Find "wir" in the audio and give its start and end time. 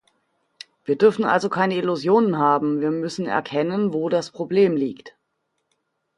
0.83-0.97, 2.81-2.89